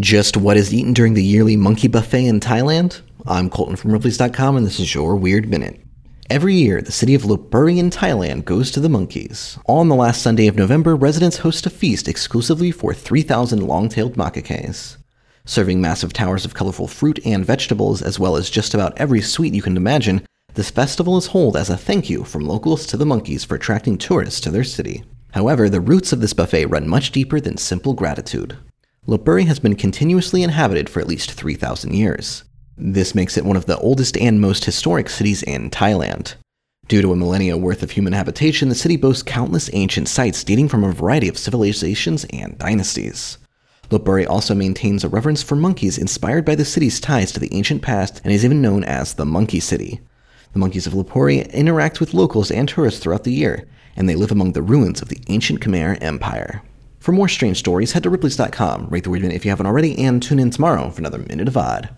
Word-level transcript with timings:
Just 0.00 0.38
what 0.38 0.56
is 0.56 0.72
eaten 0.72 0.94
during 0.94 1.12
the 1.12 1.22
yearly 1.22 1.54
monkey 1.54 1.86
buffet 1.86 2.26
in 2.26 2.40
Thailand? 2.40 3.02
I'm 3.26 3.50
Colton 3.50 3.76
from 3.76 3.92
Ripley's.com 3.92 4.56
and 4.56 4.64
this 4.64 4.80
is 4.80 4.94
your 4.94 5.16
Weird 5.16 5.50
Minute. 5.50 5.82
Every 6.30 6.54
year, 6.54 6.80
the 6.80 6.90
city 6.90 7.14
of 7.14 7.24
Lopburi 7.24 7.76
in 7.76 7.90
Thailand 7.90 8.46
goes 8.46 8.70
to 8.70 8.80
the 8.80 8.88
monkeys. 8.88 9.58
On 9.66 9.90
the 9.90 9.94
last 9.94 10.22
Sunday 10.22 10.46
of 10.46 10.56
November, 10.56 10.96
residents 10.96 11.36
host 11.36 11.66
a 11.66 11.70
feast 11.70 12.08
exclusively 12.08 12.70
for 12.70 12.94
3,000 12.94 13.66
long-tailed 13.66 14.14
macaques. 14.14 14.96
Serving 15.44 15.78
massive 15.82 16.14
towers 16.14 16.46
of 16.46 16.54
colorful 16.54 16.86
fruit 16.86 17.20
and 17.26 17.44
vegetables, 17.44 18.00
as 18.00 18.18
well 18.18 18.36
as 18.36 18.48
just 18.48 18.72
about 18.72 18.96
every 18.96 19.20
sweet 19.20 19.52
you 19.52 19.60
can 19.60 19.76
imagine, 19.76 20.24
this 20.54 20.70
festival 20.70 21.18
is 21.18 21.26
held 21.26 21.54
as 21.54 21.68
a 21.68 21.76
thank 21.76 22.08
you 22.08 22.24
from 22.24 22.48
locals 22.48 22.86
to 22.86 22.96
the 22.96 23.04
monkeys 23.04 23.44
for 23.44 23.56
attracting 23.56 23.98
tourists 23.98 24.40
to 24.40 24.50
their 24.50 24.64
city. 24.64 25.04
However, 25.32 25.68
the 25.68 25.82
roots 25.82 26.14
of 26.14 26.22
this 26.22 26.32
buffet 26.32 26.64
run 26.66 26.88
much 26.88 27.12
deeper 27.12 27.40
than 27.40 27.58
simple 27.58 27.92
gratitude. 27.92 28.56
Lopburi 29.08 29.46
has 29.46 29.58
been 29.58 29.74
continuously 29.74 30.44
inhabited 30.44 30.88
for 30.88 31.00
at 31.00 31.08
least 31.08 31.32
3,000 31.32 31.92
years. 31.92 32.44
This 32.76 33.16
makes 33.16 33.36
it 33.36 33.44
one 33.44 33.56
of 33.56 33.66
the 33.66 33.76
oldest 33.78 34.16
and 34.16 34.40
most 34.40 34.64
historic 34.64 35.10
cities 35.10 35.42
in 35.42 35.70
Thailand. 35.70 36.34
Due 36.86 37.02
to 37.02 37.10
a 37.10 37.16
millennia 37.16 37.56
worth 37.56 37.82
of 37.82 37.90
human 37.90 38.12
habitation, 38.12 38.68
the 38.68 38.76
city 38.76 38.96
boasts 38.96 39.24
countless 39.24 39.68
ancient 39.72 40.06
sites 40.06 40.44
dating 40.44 40.68
from 40.68 40.84
a 40.84 40.92
variety 40.92 41.26
of 41.26 41.36
civilizations 41.36 42.24
and 42.30 42.56
dynasties. 42.58 43.38
Lopburi 43.90 44.24
also 44.24 44.54
maintains 44.54 45.02
a 45.02 45.08
reverence 45.08 45.42
for 45.42 45.56
monkeys 45.56 45.98
inspired 45.98 46.44
by 46.44 46.54
the 46.54 46.64
city's 46.64 47.00
ties 47.00 47.32
to 47.32 47.40
the 47.40 47.52
ancient 47.52 47.82
past 47.82 48.20
and 48.22 48.32
is 48.32 48.44
even 48.44 48.62
known 48.62 48.84
as 48.84 49.14
the 49.14 49.26
Monkey 49.26 49.58
City. 49.58 50.00
The 50.52 50.60
monkeys 50.60 50.86
of 50.86 50.92
Lopburi 50.92 51.52
interact 51.52 51.98
with 51.98 52.14
locals 52.14 52.52
and 52.52 52.68
tourists 52.68 53.00
throughout 53.00 53.24
the 53.24 53.32
year, 53.32 53.66
and 53.96 54.08
they 54.08 54.14
live 54.14 54.30
among 54.30 54.52
the 54.52 54.62
ruins 54.62 55.02
of 55.02 55.08
the 55.08 55.20
ancient 55.26 55.60
Khmer 55.60 55.98
Empire. 56.00 56.62
For 57.02 57.10
more 57.10 57.26
strange 57.26 57.58
stories, 57.58 57.90
head 57.90 58.04
to 58.04 58.10
Ripley's.com, 58.10 58.86
rate 58.86 59.02
the 59.02 59.10
Weird 59.10 59.22
Minute 59.22 59.34
if 59.34 59.44
you 59.44 59.50
haven't 59.50 59.66
already, 59.66 59.98
and 59.98 60.22
tune 60.22 60.38
in 60.38 60.50
tomorrow 60.50 60.88
for 60.88 61.00
another 61.00 61.18
Minute 61.18 61.48
of 61.48 61.56
Odd. 61.56 61.88